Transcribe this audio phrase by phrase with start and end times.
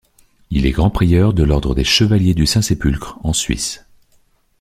[0.49, 3.85] Il est grand-prieur de l'ordre des Chevaliers du Saint-Sépulcre en Suisse.